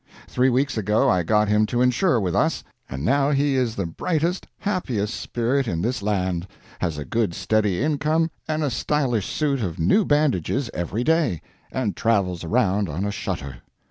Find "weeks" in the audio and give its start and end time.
0.49-0.79